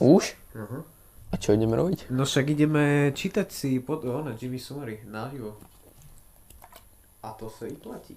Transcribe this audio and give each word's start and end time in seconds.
Už? 0.00 0.32
Uh-huh. 0.56 0.84
A 1.32 1.34
čo 1.36 1.52
ideme 1.52 1.76
robiť? 1.76 2.08
No 2.12 2.24
však 2.24 2.52
ideme 2.52 3.12
čítať 3.12 3.48
si 3.52 3.80
pod, 3.80 4.04
ono, 4.04 4.32
Jimmy 4.36 4.60
Summary 4.60 5.04
naživo. 5.04 5.56
A 7.24 7.32
to 7.36 7.48
sa 7.52 7.68
vyplatí. 7.68 8.16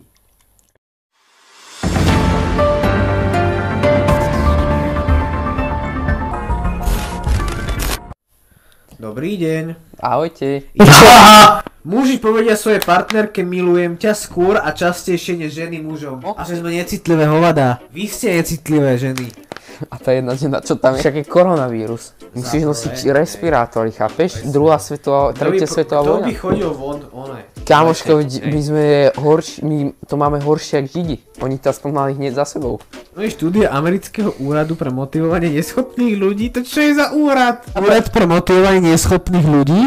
Dobrý 8.96 9.36
deň. 9.36 9.76
Ahojte. 10.00 10.71
Muži 11.86 12.18
povedia 12.18 12.57
svojej 12.57 12.82
partnerke 12.82 13.46
milujem 13.46 14.00
ťa 14.00 14.18
skôr 14.18 14.57
a 14.57 14.73
častejšie 14.73 15.38
než 15.38 15.54
ženy 15.54 15.84
mužom. 15.86 16.23
A 16.34 16.42
že 16.42 16.57
sme 16.57 16.73
necitlivé 16.73 17.30
hovadá. 17.30 17.78
Vy 17.94 18.10
ste 18.10 18.42
necitlivé 18.42 18.98
ženy. 18.98 19.30
A 19.94 19.96
tá 19.98 20.12
jedna 20.12 20.36
žena, 20.36 20.62
čo 20.62 20.76
tam 20.76 20.96
je? 20.96 21.04
Však 21.04 21.16
je 21.16 21.26
koronavírus. 21.26 22.16
Musíš 22.32 22.64
Za 22.64 22.68
nosiť 22.68 22.94
prvé. 22.96 23.12
respirátory, 23.14 23.89
chápeš? 23.92 24.32
Druhá 24.47 24.79
svetová, 24.79 25.32
tretia 25.32 25.68
svetová 25.68 26.02
Kto 26.02 26.11
by 26.11 26.21
vojna. 26.21 26.39
chodil 26.39 26.70
von, 26.74 27.00
one? 27.11 27.39
Kámoško, 27.66 28.11
my 28.46 28.60
sme 28.61 28.86
horší, 29.18 29.66
my 29.66 29.78
to 30.06 30.16
máme 30.16 30.38
horšie 30.38 30.86
ako 30.86 30.89
Židi. 30.93 31.18
Oni 31.42 31.56
to 31.57 31.74
aspoň 31.74 31.89
mali 31.92 32.11
hneď 32.14 32.38
za 32.38 32.45
sebou. 32.45 32.78
No 33.16 33.23
je 33.23 33.31
štúdia 33.31 33.73
amerického 33.73 34.38
úradu 34.38 34.78
pre 34.78 34.94
motivovanie 34.94 35.50
neschopných 35.50 36.16
ľudí. 36.16 36.53
To 36.53 36.61
čo 36.61 36.80
je 36.83 36.94
za 36.94 37.09
úrad? 37.11 37.66
Úrad 37.73 38.14
pre 38.14 38.30
motivovanie 38.30 38.94
neschopných 38.94 39.47
ľudí? 39.50 39.81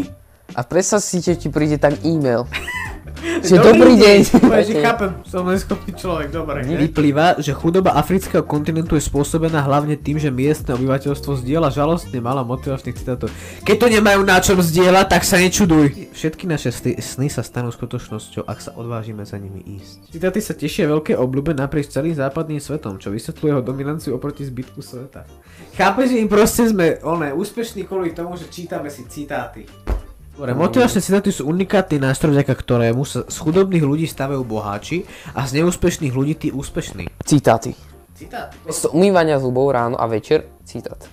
A 0.56 0.64
predstav 0.64 1.04
si, 1.04 1.20
že 1.20 1.36
ti 1.36 1.52
príde 1.52 1.76
tak 1.76 2.02
e-mail. 2.02 2.48
Že 3.18 3.56
dobrý 3.58 3.98
deň. 3.98 4.18
Povedz, 4.38 4.66
že 4.70 4.74
chápem, 4.78 5.10
som 5.26 5.42
neschopný 5.42 5.92
človek, 5.94 6.28
dobre. 6.30 6.62
Vyplýva, 6.62 7.42
že 7.42 7.50
chudoba 7.50 7.98
afrického 7.98 8.46
kontinentu 8.46 8.94
je 8.94 9.02
spôsobená 9.02 9.66
hlavne 9.66 9.98
tým, 9.98 10.22
že 10.22 10.30
miestne 10.30 10.78
obyvateľstvo 10.78 11.42
zdieľa 11.42 11.74
žalostne 11.74 12.18
málo 12.22 12.46
motivačných 12.46 12.94
citátov. 12.94 13.30
Keď 13.66 13.76
to 13.78 13.86
nemajú 13.90 14.20
na 14.22 14.38
čom 14.38 14.62
zdieľať, 14.62 15.06
tak 15.10 15.22
sa 15.26 15.42
nečuduj. 15.42 16.14
Všetky 16.14 16.46
naše 16.46 16.70
sny, 16.70 16.98
sny 17.02 17.26
sa 17.26 17.42
stanú 17.42 17.74
skutočnosťou, 17.74 18.46
ak 18.46 18.58
sa 18.62 18.70
odvážime 18.78 19.26
za 19.26 19.38
nimi 19.38 19.62
ísť. 19.66 20.14
Citáty 20.14 20.38
sa 20.38 20.54
tešia 20.54 20.86
veľké 20.86 21.18
obľúbe 21.18 21.58
naprieč 21.58 21.90
celým 21.90 22.14
západným 22.14 22.62
svetom, 22.62 23.02
čo 23.02 23.10
vysvetľuje 23.10 23.50
jeho 23.50 23.62
dominanciu 23.64 24.14
oproti 24.14 24.46
zbytku 24.46 24.78
sveta. 24.78 25.26
Chápeš, 25.74 26.14
že 26.14 26.20
im 26.22 26.30
proste 26.30 26.70
sme, 26.70 27.02
oné, 27.02 27.34
úspešní 27.34 27.86
kvôli 27.86 28.14
tomu, 28.14 28.38
že 28.38 28.46
čítame 28.50 28.90
si 28.90 29.06
citáty. 29.10 29.66
Dobre, 30.38 30.54
motivačné 30.54 31.02
citáty 31.02 31.34
sú 31.34 31.50
unikátny 31.50 31.98
nástroj, 31.98 32.30
vďaka 32.30 32.54
ktorému 32.54 33.02
sa 33.02 33.26
z 33.26 33.36
chudobných 33.42 33.82
ľudí 33.82 34.06
stavajú 34.06 34.46
boháči 34.46 35.02
a 35.34 35.42
z 35.42 35.58
neúspešných 35.58 36.14
ľudí 36.14 36.38
tí 36.38 36.48
úspešní. 36.54 37.10
Citáty. 37.26 37.74
Citáty. 38.14 38.54
Miesto 38.62 38.94
umývania 38.94 39.42
zubov 39.42 39.74
ráno 39.74 39.98
a 39.98 40.06
večer, 40.06 40.46
citát. 40.62 41.10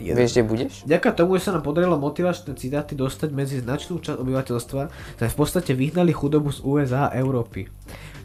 Vieš, 0.00 0.40
kde 0.40 0.42
budeš? 0.48 0.72
Vďaka 0.88 1.12
tomu, 1.12 1.36
že 1.36 1.44
sa 1.44 1.52
nám 1.52 1.60
podarilo 1.60 2.00
motivačné 2.00 2.56
citáty 2.56 2.96
dostať 2.96 3.36
medzi 3.36 3.60
značnú 3.60 4.00
časť 4.00 4.16
obyvateľstva, 4.16 4.82
sme 5.20 5.28
v 5.28 5.36
podstate 5.36 5.76
vyhnali 5.76 6.16
chudobu 6.16 6.48
z 6.48 6.64
USA 6.64 7.12
a 7.12 7.20
Európy. 7.20 7.68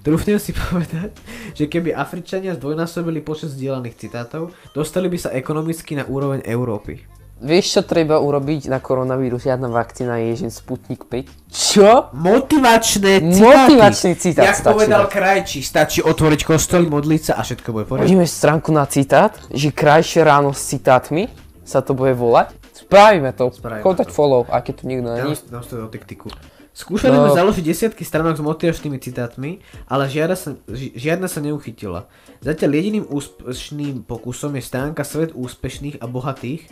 Trúfnem 0.07 0.39
si 0.39 0.55
povedať, 0.71 1.19
že 1.51 1.67
keby 1.67 1.91
Afričania 1.91 2.55
zdvojnásobili 2.55 3.19
počet 3.27 3.51
zdieľaných 3.51 4.07
citátov, 4.07 4.55
dostali 4.71 5.11
by 5.11 5.19
sa 5.19 5.35
ekonomicky 5.35 5.99
na 5.99 6.07
úroveň 6.07 6.47
Európy. 6.47 7.18
Vieš, 7.39 7.65
čo 7.69 7.81
treba 7.81 8.17
urobiť 8.17 8.67
na 8.67 8.77
koronavírus? 8.77 9.41
Žiadna 9.41 9.67
vakcína 9.67 10.19
je, 10.21 10.31
že 10.37 10.47
Sputnik 10.51 11.03
5. 11.03 11.47
Čo? 11.47 12.11
Motivačné 12.13 13.23
citáty. 13.23 13.39
Motivačný 13.39 14.11
citát 14.13 14.45
Jak 14.45 14.57
stačí 14.57 14.75
povedal 14.75 15.01
dať. 15.01 15.09
krajčí, 15.09 15.59
stačí 15.61 15.99
otvoriť 16.01 16.41
kostol, 16.43 16.83
modliť 16.85 17.21
sa 17.23 17.33
a 17.33 17.41
všetko 17.41 17.67
bude 17.69 17.83
v 17.83 17.89
poriadku. 17.89 18.05
Hodíme 18.05 18.25
stránku 18.25 18.69
na 18.69 18.83
citát, 18.83 19.39
že 19.49 19.69
krajšie 19.69 20.19
ráno 20.21 20.51
s 20.51 20.67
citátmi 20.67 21.31
sa 21.61 21.79
to 21.79 21.93
bude 21.93 22.11
volať. 22.13 22.51
Spravíme 22.75 23.31
to. 23.31 23.49
Spravíme 23.49 23.83
to. 23.85 24.03
follow, 24.05 24.43
a 24.45 24.59
keď 24.59 24.73
tu 24.75 24.83
nikto 24.85 25.07
není. 25.07 25.31
dám 25.45 25.61
to 25.61 25.75
do 25.77 25.87
tiktiku. 25.87 26.27
Skúšali 26.71 27.11
No. 27.11 27.27
sme 27.27 27.35
založiť 27.35 27.63
desiatky 27.65 28.03
stránok 28.03 28.35
s 28.35 28.41
motivačnými 28.41 28.97
citátmi, 28.97 29.59
ale 29.85 30.07
žiadna 30.07 30.33
sa, 30.33 30.55
ži- 30.65 30.93
žiadna 30.93 31.27
sa 31.27 31.39
neuchytila. 31.39 32.07
Zatiaľ 32.39 32.71
jediným 32.73 33.05
úspešným 33.05 34.01
pokusom 34.01 34.53
je 34.53 34.63
stránka 34.63 35.03
Svet 35.03 35.31
úspešných 35.31 35.99
a 35.99 36.05
bohatých, 36.05 36.71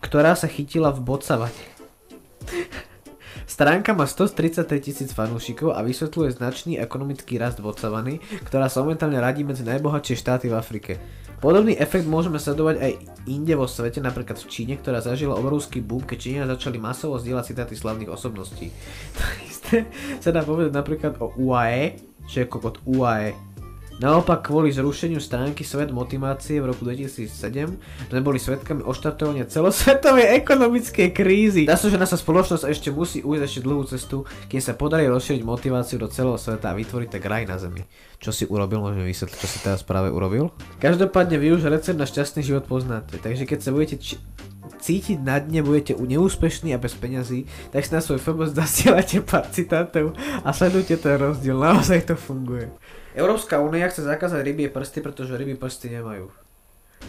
ktorá 0.00 0.36
sa 0.38 0.46
chytila 0.50 0.92
v 0.92 1.02
bocavate. 1.02 1.64
Stránka 3.46 3.94
má 3.94 4.04
133 4.04 4.68
tisíc 4.82 5.10
fanúšikov 5.14 5.72
a 5.72 5.80
vysvetľuje 5.86 6.34
značný 6.34 6.82
ekonomický 6.82 7.38
rast 7.38 7.62
Botsavany, 7.62 8.18
ktorá 8.42 8.66
sa 8.66 8.82
momentálne 8.82 9.22
radí 9.22 9.46
medzi 9.46 9.62
najbohatšie 9.62 10.18
štáty 10.18 10.50
v 10.50 10.58
Afrike. 10.58 10.98
Podobný 11.38 11.78
efekt 11.78 12.10
môžeme 12.10 12.42
sledovať 12.42 12.76
aj 12.82 12.92
inde 13.30 13.54
vo 13.54 13.70
svete, 13.70 14.02
napríklad 14.02 14.40
v 14.40 14.50
Číne, 14.50 14.74
ktorá 14.80 14.98
zažila 14.98 15.38
obrovský 15.38 15.78
boom, 15.78 16.02
keď 16.02 16.18
Číňania 16.18 16.52
začali 16.58 16.80
masovo 16.82 17.20
zdieľať 17.22 17.44
citáty 17.54 17.74
slavných 17.78 18.10
osobností. 18.10 18.72
To 19.16 19.24
isté 19.46 19.76
sa 20.18 20.34
dá 20.34 20.42
povedať 20.42 20.74
napríklad 20.74 21.20
o 21.22 21.30
UAE, 21.38 22.02
čo 22.26 22.42
je 22.42 22.50
kokot 22.50 22.82
UAE. 22.82 23.45
Naopak 23.96 24.52
kvôli 24.52 24.68
zrušeniu 24.76 25.16
stránky 25.24 25.64
Svet 25.64 25.88
motivácie 25.88 26.60
v 26.60 26.68
roku 26.68 26.84
2007 26.84 28.12
sme 28.12 28.20
boli 28.20 28.36
svetkami 28.36 28.84
oštartovania 28.84 29.48
celosvetovej 29.48 30.36
ekonomickej 30.36 31.16
krízy. 31.16 31.64
Dá 31.64 31.80
sa, 31.80 31.88
že 31.88 31.96
naša 31.96 32.20
spoločnosť 32.20 32.68
ešte 32.68 32.92
musí 32.92 33.24
ujsť 33.24 33.44
ešte 33.48 33.60
dlhú 33.64 33.88
cestu, 33.88 34.28
kým 34.52 34.60
sa 34.60 34.76
podarí 34.76 35.08
rozšíriť 35.08 35.40
motiváciu 35.48 35.96
do 35.96 36.12
celého 36.12 36.36
sveta 36.36 36.76
a 36.76 36.76
vytvoriť 36.76 37.08
tak 37.08 37.24
raj 37.24 37.48
na 37.48 37.56
zemi. 37.56 37.88
Čo 38.20 38.36
si 38.36 38.44
urobil, 38.44 38.84
môžeme 38.84 39.08
vysvetliť, 39.08 39.40
čo 39.40 39.48
si 39.48 39.64
teraz 39.64 39.80
práve 39.80 40.12
urobil? 40.12 40.52
Každopádne 40.76 41.40
vy 41.40 41.56
už 41.56 41.72
recept 41.72 41.96
na 41.96 42.04
šťastný 42.04 42.44
život 42.44 42.68
poznáte, 42.68 43.16
takže 43.16 43.48
keď 43.48 43.58
sa 43.64 43.72
budete 43.72 43.96
či- 43.96 44.20
cítiť 44.76 45.24
na 45.24 45.40
dne, 45.40 45.64
budete 45.64 45.96
u 45.96 46.04
neúspešní 46.04 46.76
a 46.76 46.82
bez 46.82 46.92
peňazí, 46.92 47.48
tak 47.72 47.88
si 47.88 47.96
na 47.96 48.04
svoj 48.04 48.20
FB 48.20 48.52
zasielate 48.52 49.24
pár 49.24 49.48
citátov 49.48 50.12
a 50.44 50.52
sledujte 50.52 51.00
ten 51.00 51.16
rozdiel, 51.16 51.56
naozaj 51.56 52.12
to 52.12 52.12
funguje. 52.12 52.68
Európska 53.16 53.64
únia 53.64 53.88
chce 53.88 54.04
zakázať 54.04 54.44
rybie 54.44 54.68
prsty, 54.68 55.00
pretože 55.00 55.32
ryby 55.32 55.56
prsty 55.56 55.88
nemajú. 55.88 56.28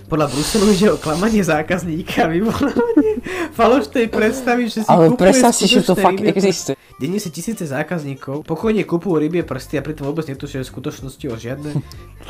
Podľa 0.07 0.31
Bruselu 0.31 0.65
ide 0.71 0.87
o 0.95 0.97
klamanie 0.99 1.43
zákazníka 1.43 2.31
vyvolávanie 2.31 3.19
falošnej 3.51 4.07
predstavy, 4.07 4.71
že 4.71 4.87
si 4.87 4.87
Ale 4.87 5.11
predstav 5.19 5.51
si, 5.51 5.67
že 5.67 5.83
to 5.83 5.99
fakt 5.99 6.23
rybie 6.23 6.31
existuje. 6.31 6.79
Denne 6.95 7.19
si 7.19 7.27
tisíce 7.27 7.67
zákazníkov 7.67 8.47
pokojne 8.47 8.87
kupujú 8.87 9.19
rybie 9.19 9.43
prsty 9.43 9.77
a 9.77 9.83
pritom 9.83 10.07
vôbec 10.07 10.23
netušia, 10.31 10.63
v 10.63 10.71
skutočnosti 10.71 11.25
o 11.27 11.35
žiadne 11.35 11.75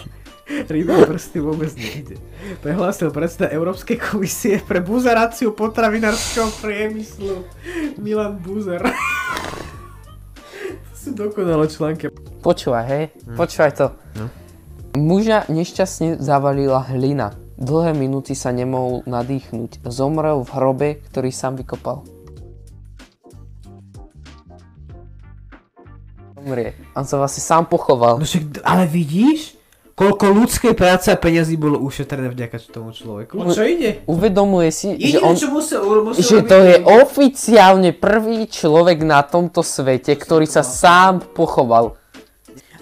rybie 0.74 0.98
prsty 1.06 1.38
vôbec 1.38 1.70
nejde. 1.78 2.18
Prehlásil 2.66 3.14
predseda 3.14 3.54
Európskej 3.54 4.02
komisie 4.02 4.58
pre 4.58 4.82
buzeráciu 4.82 5.54
potravinárskeho 5.54 6.50
priemyslu 6.66 7.46
Milan 8.02 8.42
Buzer. 8.42 8.82
to 10.90 10.94
sú 10.98 11.09
dokonalé 11.14 11.70
články. 11.70 12.09
Počúvaj, 12.47 12.85
hej, 12.88 13.03
počúvaj 13.35 13.72
to. 13.75 13.85
No. 14.16 14.31
Muža 14.96 15.44
nešťastne 15.52 16.24
zavalila 16.24 16.80
hlina. 16.80 17.35
Dlhé 17.59 17.91
minúty 17.91 18.40
sa 18.40 18.56
nemohol 18.56 19.03
nadýchnuť. 19.03 19.84
Zomrel 19.91 20.47
v 20.47 20.50
hrobe, 20.56 20.90
ktorý 21.12 21.28
sám 21.28 21.59
vykopal. 21.59 22.08
Zomrie. 26.40 26.72
On 26.96 27.03
sa 27.03 27.19
vlastne 27.19 27.44
sám 27.44 27.68
pochoval. 27.68 28.16
No 28.16 28.24
však, 28.24 28.64
ale 28.64 28.88
vidíš? 28.88 29.59
Koľko 29.97 30.31
ľudskej 30.31 30.72
práce 30.72 31.12
a 31.12 31.19
peniazy 31.19 31.59
bolo 31.59 31.84
ušetrené 31.84 32.31
vďaka 32.31 32.64
tomu 32.72 32.96
človeku. 32.96 33.44
O 33.44 33.52
čo 33.52 33.68
ide? 33.68 34.08
Uvedomuje 34.08 34.72
si, 34.72 34.96
že, 34.96 35.19
Jediné, 35.19 35.25
on, 35.25 35.35
čo 35.35 35.52
musel, 35.52 35.84
musel 35.84 36.24
že 36.24 36.40
to 36.47 36.58
je 36.64 36.75
oficiálne 36.79 37.91
prvý 37.91 38.47
človek 38.47 39.03
na 39.03 39.19
tomto 39.19 39.59
svete, 39.59 40.16
ktorý 40.16 40.47
sa 40.47 40.64
sám 40.64 41.35
pochoval. 41.35 41.97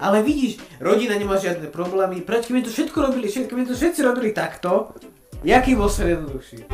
Ale 0.06 0.22
vidíš, 0.22 0.62
rodina 0.78 1.18
nemá 1.18 1.42
žiadne 1.42 1.66
problémy, 1.74 2.22
prečo 2.22 2.54
keby 2.54 2.62
to 2.62 2.70
všetko 2.70 2.98
robili, 3.10 3.26
všetko 3.26 3.50
keby 3.50 3.66
to 3.66 3.74
všetci 3.74 4.00
robili 4.06 4.30
takto, 4.38 4.94
jaký 5.42 5.74
bol 5.74 5.90
svet 5.90 6.14
jednoduchší? 6.14 6.70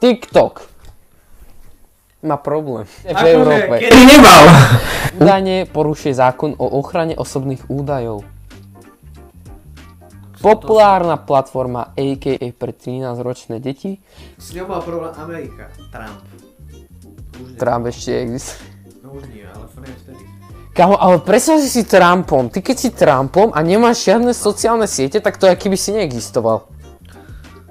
TikTok 0.00 0.64
má 2.24 2.40
problém 2.40 2.88
v 2.88 3.12
Akože, 3.12 3.28
Európe. 3.28 3.74
kedy 3.84 4.00
nemal? 4.08 4.42
Údajne 5.20 5.68
porušuje 5.68 6.16
zákon 6.16 6.56
o 6.56 6.66
ochrane 6.80 7.12
osobných 7.12 7.68
údajov. 7.68 8.24
Populárna 10.40 11.20
platforma 11.20 11.92
AKA 11.92 12.56
pre 12.56 12.72
13-ročné 12.72 13.60
deti, 13.60 14.00
S 14.40 14.56
ňou 14.56 14.64
mal 14.64 14.80
problém 14.80 15.12
Amerika, 15.20 15.68
Trump. 15.92 16.24
Trump 17.60 17.84
ešte 17.92 18.24
existuje. 18.24 18.73
Už 19.14 19.24
nie, 19.30 19.46
ale 19.46 19.64
nie 19.86 19.96
vtedy. 20.02 20.22
Kamo, 20.74 20.98
ale 20.98 21.22
predstav 21.22 21.62
si 21.62 21.70
si 21.70 21.82
Trumpom. 21.86 22.50
Ty 22.50 22.58
keď 22.58 22.76
si 22.76 22.90
Trumpom 22.90 23.54
a 23.54 23.62
nemáš 23.62 24.10
žiadne 24.10 24.34
sociálne 24.34 24.90
siete, 24.90 25.22
tak 25.22 25.38
to 25.38 25.46
je, 25.46 25.54
keby 25.54 25.78
si 25.78 25.94
neexistoval. 25.94 26.66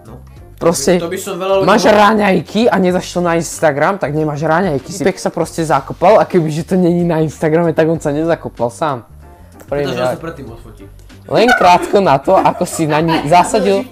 No. 0.08 0.24
Proste 0.56 1.04
To 1.04 1.12
by 1.12 1.20
som 1.20 1.36
veľa 1.36 1.56
ľudí... 1.60 1.68
máš 1.68 1.84
raňajky 1.84 2.72
a 2.72 2.80
nedáš 2.80 3.12
to 3.12 3.20
na 3.20 3.36
Instagram, 3.36 4.00
tak 4.00 4.16
nemáš 4.16 4.48
raňajky. 4.48 4.88
Typek 4.88 5.20
sa 5.20 5.28
proste 5.36 5.68
zakopal 5.68 6.16
a 6.16 6.24
kebyže 6.24 6.64
to 6.64 6.76
není 6.80 7.04
na 7.04 7.20
Instagrame, 7.20 7.76
tak 7.76 7.92
on 7.92 8.00
sa 8.00 8.16
nezakopal 8.16 8.72
sám. 8.72 9.04
Pretože 9.68 10.00
on 10.00 10.16
sa 10.16 10.22
predtým 10.24 10.48
odfotí. 10.48 10.88
Len 11.28 11.52
krátko 11.60 12.00
na 12.00 12.16
to, 12.24 12.40
ako 12.40 12.64
si 12.64 12.88
na 12.88 13.04
ňu 13.04 13.28
zasadil 13.28 13.84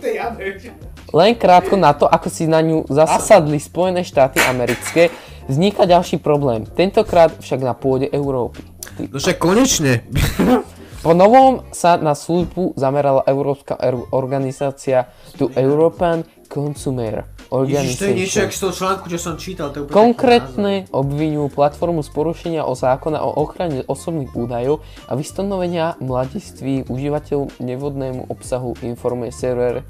len 1.11 1.35
krátko 1.35 1.75
na 1.75 1.91
to, 1.91 2.07
ako 2.07 2.31
si 2.31 2.47
na 2.47 2.63
ňu 2.63 2.87
zasadli 2.87 3.59
Spojené 3.59 4.07
štáty 4.07 4.39
americké, 4.39 5.11
vzniká 5.51 5.83
ďalší 5.83 6.23
problém. 6.23 6.63
Tentokrát 6.63 7.35
však 7.37 7.59
na 7.59 7.75
pôde 7.75 8.07
Európy. 8.07 8.63
No 9.11 9.19
však 9.19 9.37
konečne. 9.37 10.01
Po 11.01 11.17
novom 11.17 11.65
sa 11.73 11.97
na 11.97 12.13
službu 12.13 12.77
zamerala 12.77 13.25
Európska 13.25 13.73
er- 13.81 14.05
organizácia 14.13 15.09
The 15.33 15.49
European 15.57 16.21
Consumer 16.45 17.25
Ježiš, 17.51 17.99
to 17.99 18.05
je 18.07 18.15
niečo, 18.15 18.39
Organization. 18.39 18.43
jak 18.47 18.51
z 18.55 18.59
toho 18.63 18.73
článku, 18.73 19.05
čo 19.11 19.19
som 19.19 19.35
čítal. 19.35 19.75
To 19.75 19.83
Konkrétne 19.91 20.87
obvinujú 20.87 21.51
platformu 21.51 21.99
z 21.99 22.09
porušenia 22.15 22.63
o 22.63 22.71
zákona 22.71 23.19
o 23.19 23.43
ochrane 23.43 23.83
osobných 23.83 24.31
údajov 24.31 24.79
a 25.11 25.19
vystanovenia 25.19 25.99
mladiství 25.99 26.87
užívateľov 26.87 27.59
nevodnému 27.59 28.31
obsahu, 28.31 28.79
informuje 28.87 29.35
server 29.35 29.83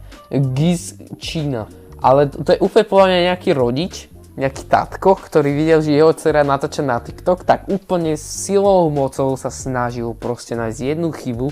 Giz 0.57 0.97
Čína. 1.21 1.69
Ale 2.01 2.33
to 2.33 2.41
to 2.41 2.57
je 2.57 2.59
úplne 2.65 2.85
podľa 2.89 3.07
mňa 3.13 3.19
nejaký 3.29 3.49
rodič, 3.53 3.93
nejaký 4.39 4.63
tatko, 4.71 5.19
ktorý 5.19 5.51
videl, 5.51 5.79
že 5.83 5.97
jeho 5.97 6.15
dcera 6.15 6.47
natáča 6.47 6.83
na 6.85 7.03
TikTok, 7.03 7.43
tak 7.43 7.67
úplne 7.67 8.15
silou 8.15 8.87
mocou 8.87 9.35
sa 9.35 9.51
snažil 9.51 10.15
proste 10.15 10.55
nájsť 10.55 10.79
jednu 10.79 11.11
chybu, 11.11 11.47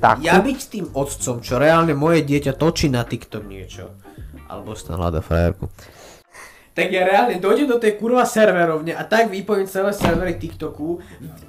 takú, 0.00 0.24
Ja 0.24 0.40
byť 0.40 0.60
tým 0.66 0.86
otcom, 0.96 1.44
čo 1.44 1.60
reálne 1.60 1.92
moje 1.92 2.24
dieťa 2.24 2.56
točí 2.56 2.88
na 2.88 3.04
TikTok 3.04 3.44
niečo. 3.44 3.94
Alebo 4.50 4.74
sa 4.74 4.98
hľada 4.98 5.22
frajerku. 5.22 5.70
Tak 6.74 6.88
ja 6.90 7.04
reálne 7.04 7.36
dojdem 7.38 7.68
do 7.68 7.78
tej 7.78 8.00
kurva 8.00 8.24
serverovne 8.24 8.96
a 8.96 9.04
tak 9.04 9.28
vypojím 9.28 9.68
celé 9.68 9.92
servery 9.92 10.40
TikToku. 10.40 10.98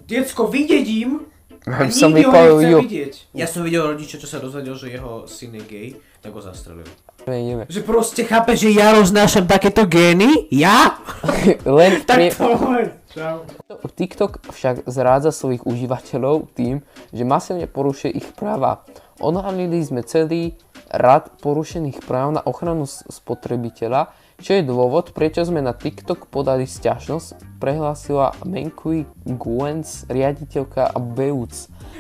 Diecko 0.05 0.51
vydedím 0.51 1.23
a 1.23 1.40
Aby 1.61 1.93
som 1.93 2.09
nechcem 2.09 2.57
ju. 2.65 2.79
vidieť. 2.81 3.13
Ja 3.37 3.45
som 3.45 3.61
videl 3.61 3.85
rodiča, 3.85 4.17
čo 4.17 4.25
sa 4.25 4.41
dozvedel, 4.41 4.73
že 4.73 4.89
jeho 4.97 5.29
syn 5.29 5.61
je 5.61 5.63
gay, 5.69 5.87
tak 6.17 6.33
ho 6.33 6.41
zastrelil. 6.41 6.89
Neviem. 7.29 7.69
Že 7.69 7.81
proste 7.85 8.25
chápe, 8.25 8.57
že 8.57 8.73
ja 8.73 8.97
roznášam 8.97 9.45
takéto 9.45 9.85
gény? 9.85 10.49
Ja? 10.49 10.97
Len 11.77 12.01
Tak 12.01 12.17
prie... 12.17 12.29
to 12.33 12.49
len. 12.65 12.87
Čau. 13.13 13.45
TikTok 13.93 14.41
však 14.49 14.89
zrádza 14.89 15.29
svojich 15.29 15.61
užívateľov 15.67 16.49
tým, 16.57 16.81
že 17.13 17.21
masívne 17.27 17.69
porušuje 17.69 18.09
ich 18.09 18.25
práva. 18.33 18.81
Odhalili 19.21 19.77
sme 19.85 20.01
celý 20.01 20.57
rad 20.89 21.29
porušených 21.45 22.01
práv 22.01 22.39
na 22.39 22.41
ochranu 22.41 22.89
spotrebiteľa, 22.89 24.09
čo 24.41 24.57
je 24.57 24.63
dôvod, 24.63 25.13
prečo 25.13 25.41
sme 25.41 25.61
na 25.61 25.71
TikTok 25.71 26.27
podali 26.27 26.65
sťažnosť, 26.65 27.61
prehlásila 27.61 28.33
Menkui 28.41 29.05
Guens, 29.23 30.03
riaditeľka 30.09 30.91
BEUC. 30.97 31.53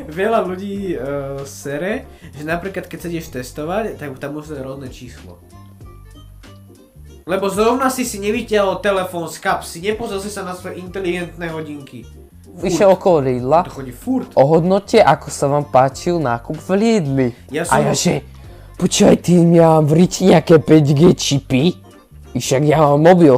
Veľa 0.09 0.41
ľudí 0.41 0.93
uh, 0.93 0.99
sere, 1.45 2.09
že 2.33 2.41
napríklad 2.41 2.89
keď 2.89 2.97
sa 2.97 3.07
ideš 3.07 3.27
testovať, 3.31 3.95
tak 3.95 4.17
tam 4.17 4.35
musí 4.35 4.51
rodné 4.53 4.89
číslo. 4.89 5.37
Lebo 7.21 7.47
zrovna 7.47 7.87
si 7.87 8.01
si 8.01 8.17
nevytiahol 8.17 8.81
telefón 8.81 9.29
z 9.29 9.37
kapsy, 9.37 9.77
nepozrel 9.79 10.19
si 10.19 10.33
sa 10.33 10.41
na 10.41 10.57
svoje 10.57 10.81
inteligentné 10.81 11.53
hodinky. 11.53 12.01
Išiel 12.59 12.91
okolo 12.91 13.23
Lidla, 13.23 13.63
To 13.63 13.79
chodí 13.79 13.93
furt. 13.95 14.33
ohodnote, 14.35 14.99
ako 14.99 15.27
sa 15.31 15.47
vám 15.47 15.63
páčil 15.63 16.19
nákup 16.19 16.57
v 16.57 16.69
Lidli. 16.75 17.27
Ja 17.47 17.63
A 17.63 17.79
som- 17.79 17.85
ja 17.85 17.93
že, 17.93 18.13
počúvaj, 18.75 19.17
ty 19.21 19.37
ja 19.53 19.79
v 19.79 19.91
riči 19.95 20.27
nejaké 20.27 20.59
5G 20.59 21.01
čipy, 21.15 21.63
však 22.39 22.61
ja 22.63 22.79
mám 22.79 23.01
mobil. 23.01 23.35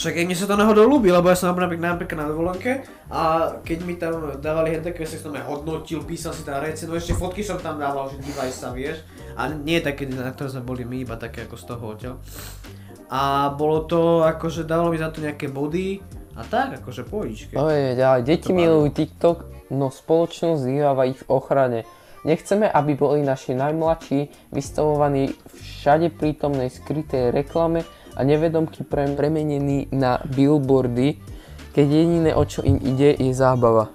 Však 0.00 0.16
aj 0.16 0.24
mne 0.24 0.36
sa 0.38 0.48
to 0.48 0.56
náhodou 0.56 0.88
ľúbi, 0.88 1.12
lebo 1.12 1.28
ja 1.28 1.36
som 1.36 1.52
napríklad, 1.52 1.92
napríklad 1.92 2.24
na 2.24 2.26
dovolenke 2.32 2.88
a 3.12 3.52
keď 3.60 3.78
mi 3.84 4.00
tam 4.00 4.40
dávali 4.40 4.72
hen 4.72 4.80
také, 4.80 5.04
som 5.04 5.28
aj 5.36 5.44
hodnotil, 5.44 6.00
písal 6.08 6.32
si 6.32 6.40
tam 6.40 6.64
recenu, 6.64 6.96
ešte 6.96 7.12
fotky 7.12 7.44
som 7.44 7.60
tam 7.60 7.76
dával, 7.76 8.08
že 8.08 8.16
dívaj 8.24 8.48
sa, 8.48 8.72
vieš. 8.72 9.04
A 9.36 9.52
nie 9.52 9.76
také, 9.84 10.08
na 10.08 10.32
ktoré 10.32 10.56
sme 10.56 10.64
boli 10.64 10.88
my, 10.88 11.04
iba 11.04 11.20
také 11.20 11.44
ako 11.44 11.56
z 11.60 11.64
toho 11.68 11.84
odtiaľ. 11.84 12.16
A 13.12 13.52
bolo 13.52 13.84
to, 13.84 14.24
akože 14.24 14.64
dávalo 14.64 14.88
mi 14.88 14.96
za 14.96 15.12
to 15.12 15.20
nejaké 15.20 15.52
body 15.52 16.00
a 16.32 16.48
tak, 16.48 16.80
akože 16.80 17.04
pohodičke. 17.04 17.60
Ojej, 17.60 17.98
ďalej, 18.00 18.20
deti 18.24 18.56
milujú 18.56 18.88
TikTok, 18.96 19.68
no 19.68 19.92
spoločnosť 19.92 20.64
zývava 20.64 21.12
ich 21.12 21.20
v 21.20 21.28
ochrane. 21.28 21.80
Nechceme, 22.24 22.72
aby 22.72 22.96
boli 22.96 23.20
naši 23.20 23.52
najmladší 23.52 24.48
vystavovaní 24.48 25.36
všade 25.60 26.08
prítomnej 26.16 26.72
skrytej 26.72 27.36
reklame 27.36 27.84
a 28.20 28.22
nevedomky 28.22 28.84
pre, 28.84 29.08
premenení 29.16 29.88
na 29.88 30.20
billboardy, 30.28 31.16
keď 31.72 31.86
jediné 31.88 32.30
o 32.36 32.44
čo 32.44 32.60
im 32.60 32.76
ide 32.76 33.16
je 33.16 33.32
zábava. 33.32 33.88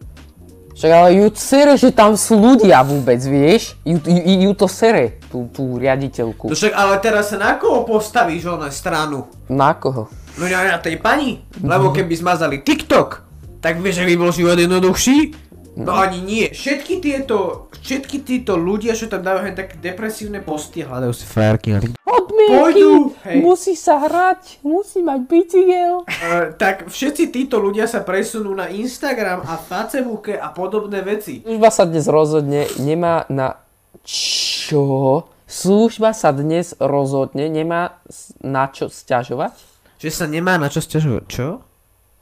Však 0.75 0.91
ale 0.91 1.09
ju 1.15 1.31
sere, 1.39 1.79
že 1.79 1.95
tam 1.95 2.19
sú 2.19 2.35
ľudia 2.35 2.83
vôbec, 2.83 3.21
vieš? 3.23 3.79
Ju, 3.87 3.95
ju, 3.95 4.33
ju 4.43 4.51
to 4.59 4.67
sere, 4.67 5.23
tú, 5.31 5.47
tú 5.47 5.79
riaditeľku. 5.79 6.51
No 6.51 6.55
však 6.57 6.73
ale 6.75 6.99
teraz 6.99 7.31
sa 7.31 7.39
na 7.39 7.55
koho 7.55 7.87
postavíš 7.87 8.43
ona 8.51 8.67
stranu? 8.67 9.31
Na 9.47 9.71
koho? 9.71 10.11
No 10.35 10.43
na, 10.51 10.75
na 10.75 10.79
tej 10.83 10.99
pani, 10.99 11.47
lebo 11.63 11.95
keby 11.95 12.11
zmazali 12.19 12.59
TikTok, 12.59 13.23
tak 13.63 13.79
vieš, 13.79 14.03
že 14.03 14.07
by 14.09 14.13
bol 14.19 14.35
život 14.35 14.59
jednoduchší? 14.59 15.47
No 15.79 15.95
ani 15.95 16.19
nie. 16.19 16.51
Všetky 16.51 16.99
tieto, 16.99 17.71
všetky 17.71 18.23
títo 18.27 18.59
ľudia, 18.59 18.99
čo 18.99 19.07
tam 19.07 19.23
dávajú 19.23 19.55
také 19.55 19.79
depresívne 19.79 20.43
posty, 20.43 20.83
hľadajú 20.83 21.13
si 21.15 21.23
frajerky 21.23 21.71
na 21.71 21.79
TikTok. 22.15 22.31
Odmienky! 22.31 22.55
Pôjdu, 22.55 22.91
hej. 23.27 23.37
Musí 23.43 23.73
sa 23.75 23.99
hrať, 23.99 24.63
musí 24.63 25.03
mať 25.03 25.19
bicykel. 25.27 25.93
Uh, 26.07 26.53
tak 26.61 26.87
všetci 26.87 27.29
títo 27.31 27.59
ľudia 27.59 27.85
sa 27.85 28.01
presunú 28.01 28.55
na 28.55 28.71
Instagram 28.71 29.43
a 29.43 29.59
Facebook 29.59 30.31
a 30.31 30.49
podobné 30.55 31.03
veci. 31.03 31.43
Služba 31.43 31.69
sa 31.71 31.83
dnes 31.83 32.05
rozhodne 32.07 32.67
nemá 32.79 33.27
na... 33.27 33.59
Čo? 34.05 35.25
Služba 35.45 36.13
sa 36.13 36.33
dnes 36.33 36.73
rozhodne 36.81 37.49
nemá 37.49 38.01
na 38.41 38.65
čo 38.69 38.89
sťažovať? 38.89 39.53
Že 40.01 40.09
sa 40.11 40.25
nemá 40.25 40.57
na 40.57 40.67
čo 40.69 40.81
sťažovať. 40.81 41.23
Čo? 41.29 41.61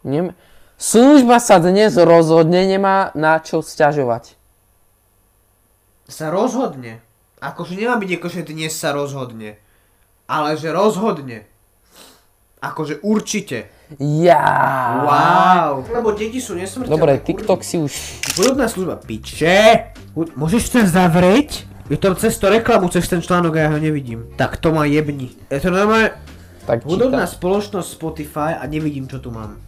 Nem... 0.03 0.35
Služba 0.75 1.39
sa 1.39 1.63
dnes 1.63 1.95
rozhodne 1.95 2.67
nemá 2.67 3.15
na 3.15 3.39
čo 3.39 3.63
sťažovať. 3.63 4.35
Sa 6.11 6.27
rozhodne. 6.27 6.99
Akože 7.39 7.79
nemá 7.79 7.95
byť 7.95 8.11
ako, 8.19 8.27
že 8.27 8.47
dnes 8.47 8.75
sa 8.75 8.91
rozhodne. 8.91 9.62
Ale 10.33 10.57
že 10.57 10.73
rozhodne. 10.73 11.45
Akože 12.57 13.05
určite. 13.05 13.69
Ja. 14.01 14.41
Wow. 15.05 15.85
Lebo 15.85 16.17
deti 16.17 16.41
sú 16.41 16.57
nesmrteľné. 16.57 16.89
Dobre, 16.89 17.11
kurvy. 17.21 17.27
TikTok 17.29 17.59
si 17.61 17.77
už... 17.77 17.93
Hudobná 18.39 18.65
služba, 18.65 18.97
piče! 18.97 19.93
Môžeš 20.15 20.63
to 20.73 20.79
zavrieť? 20.89 21.69
Je 21.91 21.99
tam 21.99 22.15
cez 22.17 22.33
to 22.39 22.47
reklamu, 22.49 22.89
cez 22.89 23.05
ten 23.05 23.21
článok 23.21 23.59
a 23.59 23.67
ja 23.67 23.69
ho 23.69 23.77
nevidím. 23.77 24.31
Tak 24.39 24.57
to 24.57 24.73
ma 24.73 24.87
jebni. 24.87 25.35
Je 25.51 25.59
to 25.59 25.69
normálne 25.69 26.15
Tak 26.63 26.87
hudobná 26.87 27.27
čítam. 27.27 27.35
spoločnosť 27.37 27.89
Spotify 27.91 28.55
a 28.55 28.63
nevidím 28.65 29.05
čo 29.05 29.19
tu 29.19 29.29
mám. 29.29 29.59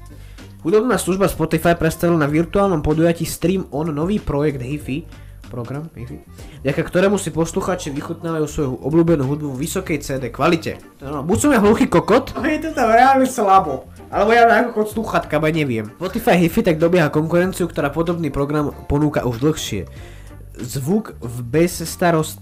Hudobná 0.64 0.98
služba 0.98 1.30
Spotify 1.30 1.78
predstavila 1.78 2.18
na 2.18 2.32
virtuálnom 2.32 2.82
podujatí 2.82 3.28
Stream 3.28 3.70
On 3.70 3.86
nový 3.86 4.18
projekt 4.18 4.64
HiFi, 4.64 5.06
program 5.48 5.88
HiFi, 5.94 6.22
vďaka 6.66 6.82
ktorému 6.82 7.16
si 7.22 7.30
poslucháči 7.32 7.94
vychutnávajú 7.94 8.46
svoju 8.46 8.72
obľúbenú 8.82 9.24
hudbu 9.26 9.56
v 9.56 9.62
vysokej 9.66 9.98
CD 10.02 10.34
kvalite. 10.34 10.82
No, 11.00 11.22
buď 11.22 11.38
som 11.38 11.52
ja 11.54 11.60
hluchý 11.62 11.90
kokot, 11.90 12.34
je 12.42 12.60
to 12.60 12.70
tam 12.74 12.90
reálne 12.92 13.30
slabo. 13.30 13.88
Alebo 14.14 14.32
ja 14.32 14.46
ako 14.48 14.72
kot 14.72 14.90
sluchatka, 14.94 15.42
ba 15.42 15.50
neviem. 15.50 15.92
Spotify 15.98 16.38
HiFi 16.40 16.62
tak 16.62 16.78
dobieha 16.78 17.10
konkurenciu, 17.10 17.66
ktorá 17.66 17.90
podobný 17.90 18.30
program 18.30 18.72
ponúka 18.86 19.26
už 19.26 19.42
dlhšie. 19.42 19.90
Zvuk 20.56 21.18
v 21.20 21.38
bezstarost... 21.44 22.40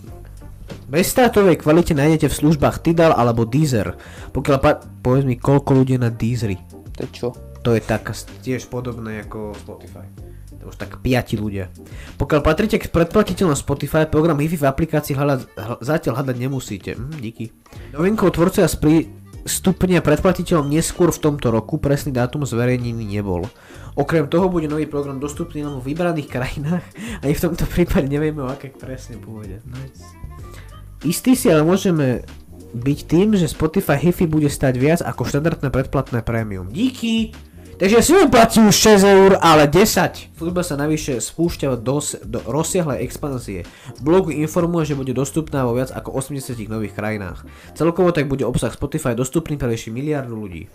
Bezstátovej 0.87 1.59
kvalite 1.59 1.97
nájdete 1.97 2.29
v 2.29 2.37
službách 2.45 2.83
Tidal 2.85 3.15
alebo 3.15 3.47
Deezer. 3.47 3.97
Pokiaľ 4.35 4.57
pa... 4.61 4.79
Povedz 4.79 5.25
mi, 5.25 5.35
koľko 5.35 5.81
ľudí 5.81 5.97
na 5.97 6.13
Deezeri. 6.13 6.55
To 6.95 6.99
je 7.03 7.09
čo? 7.09 7.27
To 7.63 7.71
je 7.71 7.81
tak 7.81 8.11
tiež 8.43 8.67
podobné 8.67 9.23
ako 9.23 9.55
Spotify. 9.55 10.03
To 10.63 10.71
už 10.71 10.79
tak 10.79 10.99
5 10.99 11.43
ľudia. 11.43 11.67
Pokiaľ 12.15 12.39
patríte 12.39 12.79
k 12.79 12.87
predplatiteľom 12.87 13.55
Spotify, 13.55 14.07
program 14.07 14.39
HiFi 14.39 14.63
v 14.63 14.67
aplikácii 14.67 15.15
hľadať, 15.15 15.41
hl- 15.59 15.81
zatiaľ 15.83 16.13
hľadať 16.23 16.37
nemusíte. 16.39 16.95
Hm, 16.95 17.19
díky. 17.19 17.51
Novinkou 17.91 18.31
tvorcovia 18.31 18.71
stupnia 19.43 19.99
predplatiteľom 19.99 20.71
neskôr 20.71 21.11
v 21.11 21.19
tomto 21.19 21.51
roku, 21.51 21.79
presný 21.79 22.15
dátum 22.15 22.47
zverejnený 22.47 23.03
nebol. 23.03 23.47
Okrem 23.99 24.25
toho 24.31 24.47
bude 24.47 24.71
nový 24.71 24.87
program 24.87 25.19
dostupný 25.19 25.67
len 25.67 25.75
vo 25.77 25.83
vybraných 25.83 26.31
krajinách, 26.31 26.85
ani 27.21 27.33
v 27.35 27.43
tomto 27.43 27.67
prípade 27.67 28.07
nevieme 28.07 28.41
o 28.41 28.49
aké 28.49 28.71
presne 28.71 29.19
pôjde. 29.19 29.59
Nice. 29.67 30.03
Istý 31.03 31.31
si 31.35 31.51
ale 31.51 31.67
môžeme 31.67 32.23
byť 32.73 32.99
tým, 33.05 33.35
že 33.35 33.51
Spotify 33.51 33.99
HiFi 33.99 34.25
bude 34.25 34.47
stať 34.49 34.79
viac 34.79 34.99
ako 35.03 35.27
štandardné 35.27 35.69
predplatné 35.69 36.25
prémium. 36.25 36.71
Díky! 36.71 37.35
Takže 37.79 38.05
si 38.05 38.13
neplatí 38.13 38.59
už 38.61 38.75
6 38.99 39.03
eur, 39.03 39.31
ale 39.41 39.65
10. 39.65 40.37
Služba 40.37 40.61
sa 40.61 40.77
navyše 40.77 41.17
spúšťa 41.17 41.79
do, 41.81 41.97
do 42.23 42.39
rozsiahlej 42.45 43.01
expanzie. 43.01 43.65
V 43.97 44.01
blogu 44.01 44.29
informuje, 44.29 44.93
že 44.93 44.99
bude 44.99 45.13
dostupná 45.13 45.65
vo 45.65 45.73
viac 45.73 45.89
ako 45.89 46.13
80 46.21 46.53
nových 46.69 46.93
krajinách. 46.93 47.43
Celkovo 47.73 48.13
tak 48.13 48.29
bude 48.29 48.45
obsah 48.45 48.71
Spotify 48.71 49.17
dostupný 49.17 49.57
pre 49.57 49.71
vyššie 49.73 49.89
miliardu 49.89 50.35
ľudí. 50.37 50.69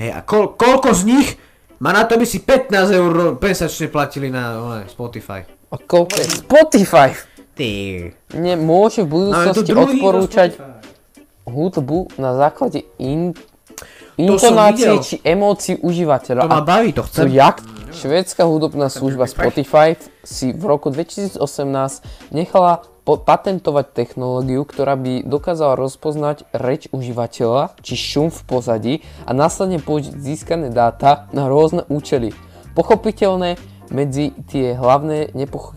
Hej, 0.00 0.10
a 0.16 0.24
kol, 0.24 0.56
koľko 0.56 0.96
z 0.96 1.02
nich 1.04 1.28
má 1.80 1.92
na 1.92 2.08
to, 2.08 2.16
aby 2.16 2.24
si 2.24 2.40
15 2.40 2.72
eur 2.92 3.12
mesačne 3.36 3.92
platili 3.92 4.32
na 4.32 4.60
one, 4.60 4.84
Spotify? 4.88 5.44
A 5.70 5.76
koľko 5.76 6.14
je 6.16 6.26
Spotify? 6.40 7.12
Ty 7.12 7.30
Ty. 7.60 7.72
Ne, 8.40 8.56
môže 8.56 9.04
v 9.04 9.08
tu 9.08 9.12
budúcnosti 9.12 9.68
druhý 9.68 10.00
odporúčať 10.00 10.50
hudbu 11.44 12.14
na 12.16 12.32
základe 12.32 12.88
in, 12.96 13.36
intonácie 14.20 14.92
či 15.00 15.14
emócií 15.24 15.80
užívateľa. 15.80 16.44
To 16.44 16.52
ma 16.52 16.64
baví, 16.64 16.92
to 16.92 17.02
to 17.02 17.08
chcem. 17.08 17.32
jak? 17.32 17.56
Švédska 17.90 18.46
hudobná 18.46 18.86
služba 18.86 19.26
Spotify. 19.26 19.98
Si 20.22 20.54
v 20.54 20.62
roku 20.62 20.94
2018 20.94 21.42
nechala 22.30 22.86
po- 23.02 23.18
patentovať 23.18 23.90
technológiu, 23.90 24.62
ktorá 24.62 24.94
by 24.94 25.26
dokázala 25.26 25.74
rozpoznať 25.74 26.46
reč 26.54 26.86
užívateľa 26.94 27.74
či 27.82 27.98
šum 27.98 28.30
v 28.30 28.40
pozadí 28.46 28.94
a 29.26 29.34
následne 29.34 29.82
použiť 29.82 30.14
získané 30.14 30.70
dáta 30.70 31.26
na 31.34 31.50
rôzne 31.50 31.82
účely. 31.90 32.30
Pochopiteľné 32.78 33.58
medzi 33.90 34.30
tie 34.46 34.78
hlavné 34.78 35.34
nepoch- 35.34 35.74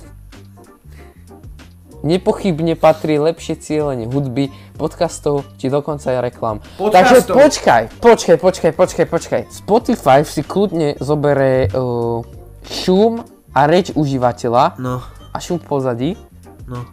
Nepochybne 2.03 2.75
patrí 2.75 3.15
lepšie 3.15 3.55
cieľenie 3.55 4.11
hudby, 4.11 4.51
podcastov 4.75 5.47
či 5.55 5.71
dokonca 5.71 6.11
aj 6.11 6.19
reklám. 6.19 6.59
Takže 6.75 7.23
Podcastov. 7.23 7.35
počkaj, 7.39 7.83
počkaj, 8.03 8.37
počkaj, 8.43 8.71
počkaj, 8.75 9.05
počkaj. 9.07 9.41
Spotify 9.47 10.19
si 10.27 10.43
kľudne 10.43 10.99
zobere 10.99 11.71
uh, 11.71 12.19
šum 12.67 13.23
a 13.55 13.59
reč 13.71 13.95
užívateľa 13.95 14.83
No, 14.83 14.99
a 15.31 15.37
šum 15.39 15.63
pozadí 15.63 16.19
no. 16.67 16.83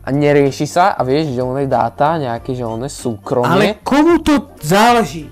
a 0.00 0.08
nerieši 0.08 0.64
sa 0.64 0.96
a 0.96 1.04
vieš, 1.04 1.36
že 1.36 1.44
oné 1.44 1.68
dáta, 1.68 2.16
nejaké, 2.16 2.56
že 2.56 2.64
oné 2.64 2.88
súkromie. 2.88 3.52
Ale 3.52 3.84
komu 3.84 4.24
to 4.24 4.48
záleží? 4.64 5.28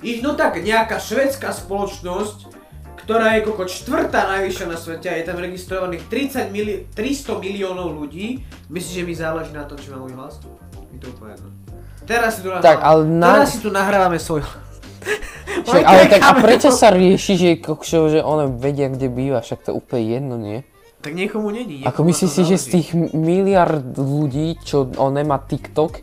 Ich 0.00 0.24
no 0.24 0.32
tak 0.40 0.56
nejaká 0.64 0.96
švedská 0.96 1.52
spoločnosť, 1.52 2.53
ktorá 3.04 3.36
je 3.36 3.44
koko 3.44 3.64
štvrtá 3.64 4.26
najvyššia 4.30 4.66
na 4.66 4.76
svete 4.76 5.06
a 5.06 5.14
je 5.14 5.24
tam 5.24 5.36
registrovaných 5.36 6.08
30 6.08 6.48
mili- 6.48 6.88
300 6.90 7.36
miliónov 7.36 7.92
ľudí, 7.92 8.40
myslíš, 8.66 8.94
že 8.94 9.04
mi 9.04 9.12
záleží 9.12 9.52
na 9.52 9.64
tom, 9.64 9.76
či 9.76 9.92
má 9.92 10.00
môj 10.00 10.16
hlas? 10.16 10.40
Mi 10.88 10.96
to 10.96 11.08
úplne 11.08 11.36
jedno. 11.36 11.48
Teraz 12.04 12.36
si 12.36 12.40
tu 12.40 12.48
nahrávame, 12.48 12.64
Tak, 12.66 12.78
ale 12.80 13.00
na- 13.04 13.28
teraz 13.30 13.48
si 13.48 13.58
tu 13.60 13.68
nahrávame 13.68 14.18
svoj 14.18 14.40
Však, 15.64 15.82
ale 15.82 16.02
tak 16.08 16.20
a 16.20 16.32
prečo 16.34 16.68
sa 16.68 16.88
rieši, 16.88 17.32
že, 17.36 17.50
kokšo, 17.56 18.08
že 18.10 18.20
one 18.20 18.48
vedia, 18.50 18.88
kde 18.88 19.08
býva, 19.08 19.40
však 19.40 19.60
to 19.60 19.68
je 19.70 19.74
úplne 19.74 20.02
jedno, 20.02 20.34
nie? 20.36 20.58
Tak 21.00 21.12
niekomu 21.12 21.52
není. 21.52 21.84
Ako 21.84 22.00
myslíš 22.02 22.30
si, 22.30 22.42
že 22.44 22.56
z 22.56 22.66
tých 22.70 22.88
miliard 23.12 23.84
ľudí, 23.92 24.56
čo 24.60 24.88
on 24.96 25.12
nemá 25.12 25.36
TikTok, 25.38 26.00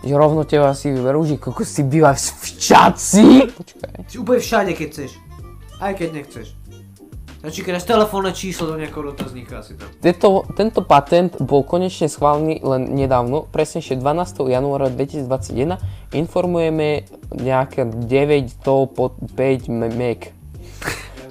že 0.00 0.14
rovno 0.14 0.46
teba 0.46 0.70
si 0.72 0.94
vyberú, 0.94 1.26
že 1.26 1.42
kokos 1.42 1.66
si 1.66 1.82
bývaš 1.82 2.30
v 2.38 2.46
Čaci? 2.54 3.26
Počkaj. 3.50 3.94
Si 4.06 4.16
úplne 4.16 4.38
všade, 4.38 4.70
keď 4.78 4.86
chceš. 4.86 5.10
Aj 5.84 5.92
keď 5.92 6.08
nechceš. 6.16 6.56
Dáš 7.44 7.84
telefónne 7.84 8.32
číslo 8.32 8.72
do 8.72 8.80
nejakého 8.80 9.12
dotazníka 9.12 9.60
asi 9.60 9.76
tam. 9.76 9.92
Tento, 10.00 10.48
tento 10.56 10.80
patent 10.80 11.36
bol 11.44 11.60
konečne 11.60 12.08
schválený 12.08 12.64
len 12.64 12.88
nedávno, 12.96 13.44
presnejšie 13.52 14.00
12. 14.00 14.48
januára 14.48 14.88
2021. 14.88 15.76
Informujeme 16.16 17.04
nejaké 17.36 17.84
9 17.84 18.64
to 18.64 18.88
pod 18.88 19.20
5 19.36 19.68
me- 19.68 19.92
meg. 19.92 20.32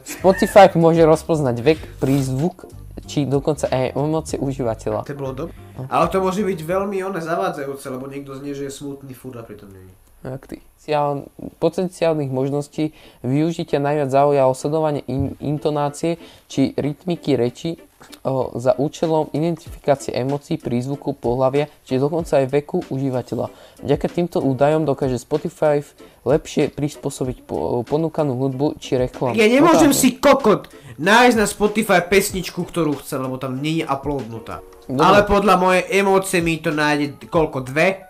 Spotify 0.05 0.69
môže 0.77 1.01
rozpoznať 1.01 1.57
vek, 1.57 1.79
prízvuk, 1.97 2.69
či 3.09 3.25
dokonca 3.25 3.65
aj 3.73 3.97
emócie 3.97 4.37
užívateľa. 4.37 5.09
To 5.09 5.17
bolo 5.17 5.33
dobre. 5.33 5.53
Ale 5.89 6.05
to 6.13 6.21
môže 6.21 6.45
byť 6.45 6.59
veľmi 6.61 7.01
one 7.01 7.25
zavádzajúce, 7.25 7.89
lebo 7.89 8.05
niekto 8.05 8.37
znie, 8.37 8.53
že 8.53 8.69
je 8.69 8.73
smutný 8.77 9.17
furt 9.17 9.33
a 9.33 9.41
pritom 9.41 9.73
nie. 9.73 9.81
Jak 9.89 10.02
ty. 10.47 10.57
Ciál- 10.83 11.27
Potenciálnych 11.63 12.27
možností 12.27 12.91
využitia 13.23 13.79
najviac 13.79 14.11
zaujalo 14.11 14.51
sledovanie 14.51 14.99
in- 15.07 15.35
intonácie 15.39 16.19
či 16.51 16.75
rytmiky 16.75 17.39
reči 17.39 17.79
o, 18.27 18.51
za 18.59 18.75
účelom 18.75 19.31
identifikácie 19.31 20.11
emócií, 20.11 20.59
prízvuku, 20.59 21.15
pohlavia, 21.15 21.71
či 21.87 21.95
dokonca 21.95 22.43
aj 22.43 22.51
veku 22.51 22.83
užívateľa. 22.91 23.47
Vďaka 23.79 24.07
týmto 24.11 24.43
údajom 24.43 24.83
dokáže 24.83 25.23
Spotify 25.23 25.79
lepšie 26.27 26.67
prispôsobiť 26.67 27.47
po- 27.47 27.87
ponúkanú 27.87 28.35
hudbu 28.35 28.75
či 28.75 28.99
reklamu. 28.99 29.39
Ja 29.39 29.47
nemôžem 29.47 29.95
Otázne. 29.95 30.03
si 30.03 30.19
kokot 30.19 30.67
nájsť 30.99 31.35
na 31.39 31.47
Spotify 31.47 32.03
pesničku, 32.03 32.59
ktorú 32.59 32.99
chcem, 32.99 33.23
lebo 33.23 33.39
tam 33.39 33.63
nie 33.63 33.83
je 33.83 33.85
uploadnutá. 33.87 34.59
Dobre. 34.83 34.99
Ale 34.99 35.19
podľa 35.23 35.55
mojej 35.55 35.83
emócie 35.95 36.43
mi 36.43 36.59
to 36.59 36.75
nájde 36.75 37.23
koľko? 37.31 37.63
Dve? 37.63 38.03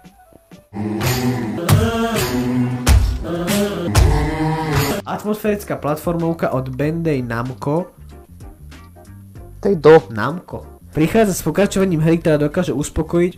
Atmosférická 5.03 5.75
platformovka 5.75 6.55
od 6.55 6.71
Bandai 6.71 7.19
Namco 7.19 7.91
To 9.59 9.65
je 9.67 9.75
do. 9.75 9.99
Namco 10.11 10.73
prichádza 10.93 11.33
s 11.33 11.41
pokračovaním 11.41 11.99
hry, 11.99 12.21
ktorá 12.21 12.37
dokáže 12.37 12.71
uspokojiť 12.71 13.33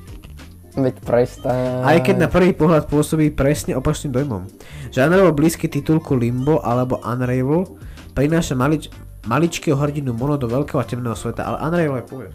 Veď 0.76 0.96
prestaň. 1.08 1.88
Aj 1.88 1.98
keď 2.04 2.16
na 2.20 2.28
prvý 2.28 2.52
pohľad 2.52 2.92
pôsobí 2.92 3.32
presne 3.32 3.80
opačným 3.80 4.12
dojmom. 4.12 4.44
Žánrovo 4.92 5.32
blízky 5.32 5.72
titulku 5.72 6.20
Limbo 6.20 6.60
alebo 6.60 7.00
Unravel 7.00 7.64
prináša 8.12 8.60
malič, 8.60 8.92
maličkého 9.24 9.80
hrdinu 9.80 10.12
Mono 10.12 10.36
do 10.36 10.52
veľkého 10.52 10.76
a 10.76 10.84
temného 10.84 11.16
sveta, 11.16 11.48
ale 11.48 11.64
Unravel 11.64 11.96
je 12.04 12.06
povie. 12.12 12.30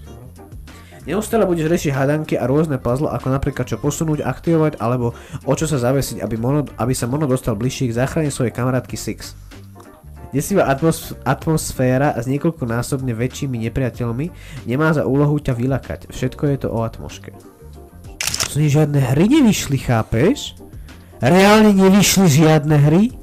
Neustále 1.08 1.48
budeš 1.48 1.72
riešiť 1.72 1.96
hadanky 1.96 2.34
a 2.36 2.44
rôzne 2.44 2.76
puzzle, 2.76 3.08
ako 3.08 3.32
napríklad 3.32 3.64
čo 3.64 3.80
posunúť, 3.80 4.20
aktivovať, 4.20 4.76
alebo 4.84 5.16
o 5.48 5.52
čo 5.56 5.64
sa 5.64 5.80
zavesiť, 5.80 6.20
aby, 6.20 6.36
mono, 6.36 6.68
aby 6.76 6.92
sa 6.92 7.08
Mono 7.08 7.24
dostal 7.24 7.56
bližšie 7.56 7.88
k 7.88 7.96
záchrane 8.04 8.28
svojej 8.28 8.52
kamarátky 8.52 8.96
Six. 9.00 9.32
Desivá 10.30 10.70
atmos- 10.70 11.16
atmosféra 11.26 12.14
s 12.14 12.30
niekoľkonásobne 12.30 13.16
väčšími 13.16 13.58
nepriateľmi 13.66 14.26
nemá 14.68 14.94
za 14.94 15.02
úlohu 15.02 15.42
ťa 15.42 15.58
vylakať. 15.58 16.00
Všetko 16.12 16.42
je 16.54 16.56
to 16.62 16.68
o 16.70 16.86
atmoške. 16.86 17.34
To 18.50 18.58
žiadne 18.58 18.98
hry 19.14 19.26
nevyšli, 19.26 19.78
chápeš? 19.82 20.54
Reálne 21.18 21.74
nevyšli 21.74 22.46
žiadne 22.46 22.76
hry? 22.78 23.14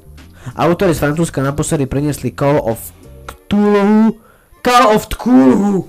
Autori 0.55 0.95
z 0.95 1.03
Francúzska 1.03 1.39
naposledy 1.43 1.87
preniesli 1.87 2.31
Call 2.31 2.59
of 2.59 2.79
Cthulhu. 3.27 4.19
Call 4.63 4.85
of 4.91 5.07
Cthulhu! 5.07 5.87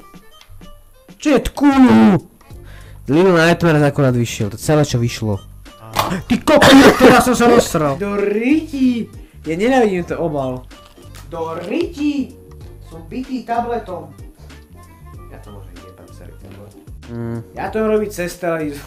Čo 1.19 1.29
je 1.35 1.41
Cthulhu? 1.43 2.23
Little 3.09 3.35
Nightmares 3.35 3.83
akorát 3.83 4.15
vyšiel, 4.15 4.55
to 4.55 4.59
celé 4.61 4.87
čo 4.87 5.03
vyšlo. 5.03 5.43
Ty 6.29 6.37
kokos, 6.45 6.73
teraz 7.01 7.25
som 7.27 7.35
sa 7.35 7.47
rozsral. 7.51 7.99
Do 7.99 8.15
riti! 8.17 9.11
Ja 9.43 9.59
nenávidím 9.59 10.05
to 10.07 10.15
obal. 10.21 10.65
Do 11.33 11.59
riti! 11.67 12.37
Som 12.89 13.05
bytý 13.11 13.45
tabletom. 13.45 14.13
Ja 15.29 15.37
to 15.43 15.53
môžem 15.53 15.75
jebať 15.85 16.09
celý 16.17 16.35
tablet. 16.41 16.73
Mm. 17.09 17.39
Ja 17.57 17.67
to 17.69 17.77
robím 17.85 18.09
cez 18.13 18.33
televízor. 18.37 18.85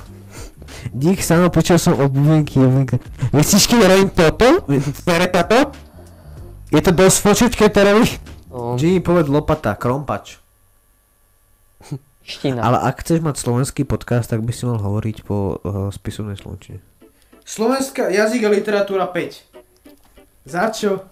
Dík, 0.93 1.21
samo 1.21 1.51
počul 1.51 1.77
som 1.77 1.99
o 1.99 2.05
bubenky, 2.09 2.57
bubenky. 2.57 2.97
Myslíš, 3.35 3.69
keď 3.69 3.79
robím 3.85 4.09
toto? 4.09 4.47
Pere 5.05 5.27
toto? 5.29 5.75
Je 6.71 6.81
to 6.81 6.95
dosť 6.95 7.17
fočiť, 7.21 7.51
keď 7.57 7.69
to 7.69 7.81
robí? 7.83 8.05
No, 8.49 8.79
Jimmy 8.79 9.03
poved 9.03 9.27
lopata, 9.27 9.75
krompač. 9.75 10.39
ština. 12.23 12.61
Ale 12.61 12.77
ak 12.81 13.01
chceš 13.01 13.19
mať 13.19 13.35
slovenský 13.37 13.83
podcast, 13.83 14.29
tak 14.29 14.41
by 14.41 14.51
si 14.51 14.63
mal 14.65 14.77
hovoriť 14.77 15.17
po 15.23 15.37
uh, 15.55 15.89
spisovnej 15.89 16.37
slovenčine. 16.37 16.79
Slovenská 17.41 18.09
jazyk 18.09 18.41
a 18.45 18.49
literatúra 18.49 19.09
5. 19.09 20.47
Za 20.47 20.69
čo? 20.71 21.05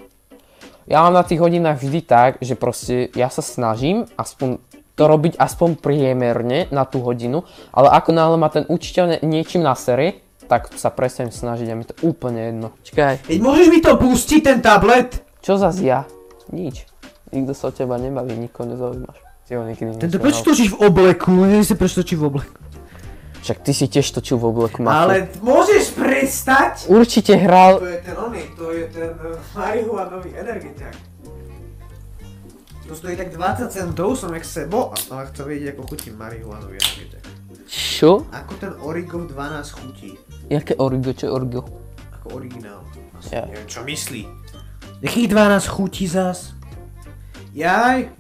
Ja 0.90 1.06
mám 1.06 1.14
na 1.14 1.22
tých 1.22 1.38
hodinách 1.38 1.82
vždy 1.82 2.02
tak, 2.02 2.32
že 2.42 2.58
proste 2.58 3.14
ja 3.14 3.30
sa 3.30 3.46
snažím 3.46 4.10
aspoň 4.18 4.58
to 4.98 5.08
robiť 5.08 5.40
aspoň 5.40 5.80
priemerne 5.80 6.68
na 6.76 6.84
tú 6.84 7.00
hodinu, 7.00 7.48
ale 7.72 7.88
ako 7.88 8.10
náhle 8.12 8.36
ma 8.36 8.52
ten 8.52 8.68
učiteľ 8.68 9.24
niečím 9.24 9.64
nasere, 9.64 10.20
tak 10.50 10.74
sa 10.76 10.92
prestanem 10.92 11.32
snažiť 11.32 11.68
a 11.72 11.78
mi 11.78 11.86
to 11.88 11.96
úplne 12.04 12.52
jedno. 12.52 12.68
Čakaj, 12.84 13.30
Veď 13.30 13.40
môžeš 13.40 13.68
mi 13.70 13.80
to 13.80 13.96
pustiť, 13.96 14.42
ten 14.44 14.60
tablet? 14.60 15.24
čo 15.40 15.56
zas 15.56 15.80
ja? 15.80 16.04
Nič. 16.52 16.84
Nikto 17.32 17.54
sa 17.54 17.70
o 17.70 17.72
teba 17.72 17.96
nebaví, 17.96 18.34
nikoho 18.36 18.68
nezaujímaš. 18.68 19.29
Si 19.50 19.58
ho 19.58 19.66
niekedy 19.66 19.98
Tento 19.98 20.22
prečo 20.22 20.46
točíš 20.46 20.78
v 20.78 20.94
obleku? 20.94 21.34
Neviem 21.34 21.66
si 21.66 21.74
prečo 21.74 22.06
točí 22.06 22.14
v 22.14 22.30
obleku. 22.30 22.54
Však 23.42 23.66
ty 23.66 23.74
si 23.74 23.90
tiež 23.90 24.06
točil 24.14 24.38
v 24.38 24.46
obleku 24.46 24.86
mafu. 24.86 25.10
Ale 25.10 25.26
môžeš 25.42 25.98
prestať? 25.98 26.86
Určite 26.86 27.34
hral... 27.34 27.82
To 27.82 27.90
je 27.90 27.98
ten 27.98 28.14
oný, 28.14 28.46
to 28.54 28.70
je 28.70 28.86
ten 28.94 29.10
uh, 29.10 29.42
marihuanový 29.58 30.38
energetiak. 30.38 30.94
To 32.86 32.94
stojí 32.94 33.18
tak 33.18 33.34
20 33.34 33.74
centov, 33.74 34.14
som 34.22 34.30
jak 34.38 34.46
sebo, 34.46 34.94
ale 34.94 35.34
chcem 35.34 35.46
vedieť, 35.50 35.68
ako 35.74 35.82
chutí 35.90 36.14
marihuanový 36.14 36.78
energetiak. 36.78 37.26
Čo? 37.66 38.30
Ako 38.30 38.54
ten 38.62 38.78
Origov 38.86 39.34
12 39.34 39.78
chutí. 39.82 40.14
Jaké 40.46 40.78
origo, 40.78 41.10
čo 41.10 41.26
je 41.26 41.32
origo? 41.34 41.66
Ako 42.22 42.38
originál. 42.38 42.86
Asi 43.18 43.34
Ja. 43.34 43.50
neviem, 43.50 43.66
čo 43.66 43.82
myslí. 43.82 44.30
Jakých 45.02 45.28
12 45.34 45.66
chutí 45.74 46.06
zas? 46.06 46.54
Jaj. 47.58 48.19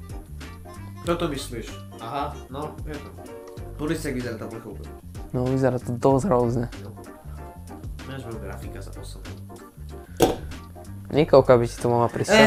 Toto 1.10 1.26
myslíš? 1.26 1.74
Aha, 2.06 2.38
no, 2.54 2.78
je 2.86 2.94
to. 2.94 3.10
Jak 3.82 4.14
vyzerá 4.14 4.38
tá 4.38 4.46
plechovka. 4.46 4.86
No 5.34 5.42
vyzerá 5.42 5.82
to 5.82 5.98
dosť 5.98 6.24
hrozne. 6.30 6.66
Máš 8.06 8.30
veľa 8.30 8.40
grafika 8.46 8.78
za 8.78 8.94
poslednú. 8.94 9.34
Niekoľko 11.10 11.50
by 11.50 11.66
si 11.66 11.78
to 11.82 11.90
mohla 11.90 12.06
Eh. 12.06 12.14
pristať. 12.14 12.46